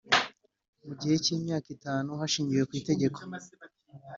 mu 0.85 0.93
gihe 0.99 1.15
cy 1.23 1.31
imyaka 1.35 1.67
itanu 1.75 2.09
hashingiwe 2.19 2.63
ku 2.69 2.73
Itegeko 2.79 3.17